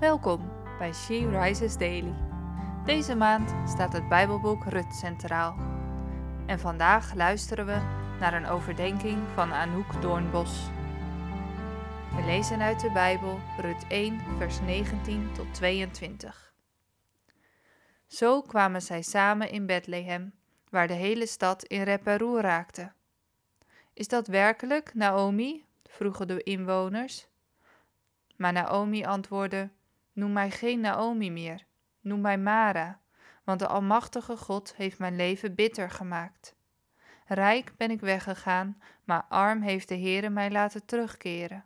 [0.00, 2.14] Welkom bij She Rises Daily.
[2.84, 5.56] Deze maand staat het Bijbelboek Rut centraal.
[6.46, 7.78] En vandaag luisteren we
[8.20, 10.68] naar een overdenking van Anouk Doornbos.
[12.16, 16.52] We lezen uit de Bijbel Rut 1, vers 19 tot 22.
[18.06, 20.32] Zo kwamen zij samen in Bethlehem,
[20.70, 22.06] waar de hele stad in rep
[22.40, 22.92] raakte.
[23.94, 25.64] Is dat werkelijk, Naomi?
[25.84, 27.28] vroegen de inwoners.
[28.36, 29.70] Maar Naomi antwoordde:
[30.18, 31.66] Noem mij geen Naomi meer,
[32.00, 33.00] noem mij Mara,
[33.44, 36.54] want de Almachtige God heeft mijn leven bitter gemaakt.
[37.26, 41.64] Rijk ben ik weggegaan, maar arm heeft de Heere mij laten terugkeren.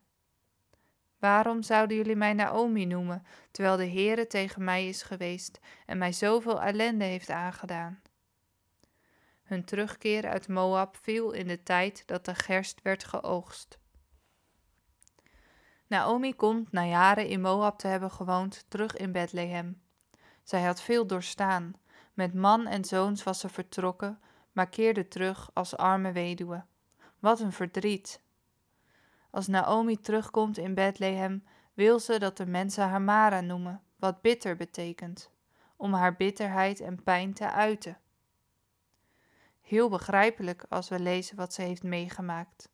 [1.19, 6.13] Waarom zouden jullie mij Naomi noemen, terwijl de Heere tegen mij is geweest en mij
[6.13, 8.01] zoveel ellende heeft aangedaan?
[9.43, 13.79] Hun terugkeer uit Moab viel in de tijd dat de gerst werd geoogst.
[15.93, 19.83] Naomi komt, na jaren in Moab te hebben gewoond, terug in Bethlehem.
[20.43, 21.75] Zij had veel doorstaan.
[22.15, 24.21] Met man en zoons was ze vertrokken,
[24.53, 26.65] maar keerde terug als arme weduwe.
[27.19, 28.23] Wat een verdriet!
[29.31, 31.45] Als Naomi terugkomt in Bethlehem,
[31.75, 35.31] wil ze dat de mensen haar Mara noemen, wat bitter betekent,
[35.77, 37.99] om haar bitterheid en pijn te uiten.
[39.61, 42.72] Heel begrijpelijk als we lezen wat ze heeft meegemaakt.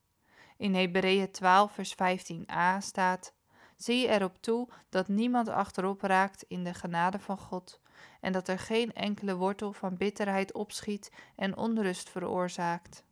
[0.58, 3.32] In Hebreeën 12, vers 15a staat:
[3.76, 7.80] Zie erop toe dat niemand achterop raakt in de genade van God,
[8.20, 13.04] en dat er geen enkele wortel van bitterheid opschiet en onrust veroorzaakt.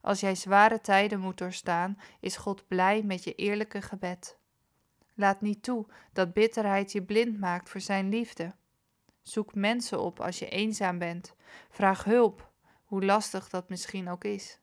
[0.00, 4.38] Als jij zware tijden moet doorstaan, is God blij met je eerlijke gebed.
[5.14, 8.54] Laat niet toe dat bitterheid je blind maakt voor Zijn liefde.
[9.22, 11.34] Zoek mensen op als je eenzaam bent.
[11.70, 12.50] Vraag hulp,
[12.84, 14.58] hoe lastig dat misschien ook is.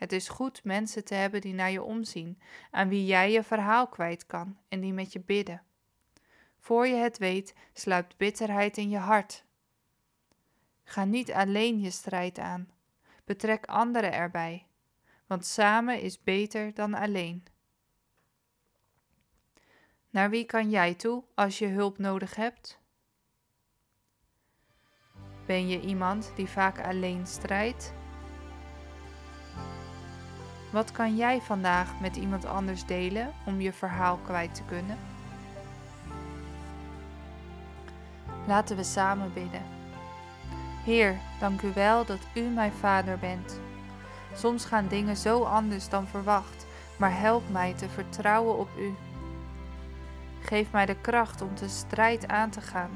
[0.00, 3.88] Het is goed mensen te hebben die naar je omzien, aan wie jij je verhaal
[3.88, 5.62] kwijt kan en die met je bidden.
[6.58, 9.44] Voor je het weet, sluipt bitterheid in je hart.
[10.84, 12.70] Ga niet alleen je strijd aan.
[13.24, 14.66] Betrek anderen erbij,
[15.26, 17.44] want samen is beter dan alleen.
[20.10, 22.78] Naar wie kan jij toe als je hulp nodig hebt?
[25.46, 27.99] Ben je iemand die vaak alleen strijdt?
[30.70, 34.98] Wat kan jij vandaag met iemand anders delen om je verhaal kwijt te kunnen?
[38.46, 39.62] Laten we samen bidden.
[40.84, 43.60] Heer, dank u wel dat u mijn vader bent.
[44.34, 46.66] Soms gaan dingen zo anders dan verwacht,
[46.96, 48.94] maar help mij te vertrouwen op u.
[50.40, 52.90] Geef mij de kracht om de strijd aan te gaan,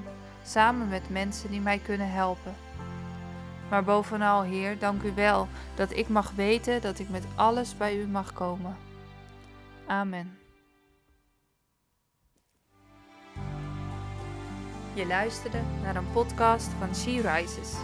[0.44, 2.54] samen met mensen die mij kunnen helpen.
[3.74, 7.96] Maar bovenal, Heer, dank u wel dat ik mag weten dat ik met alles bij
[7.96, 8.76] u mag komen.
[9.86, 10.38] Amen.
[14.92, 17.74] Je luisterde naar een podcast van She Rises.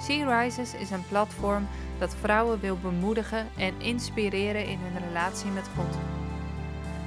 [0.00, 1.68] She Rises is een platform
[1.98, 5.98] dat vrouwen wil bemoedigen en inspireren in hun relatie met God.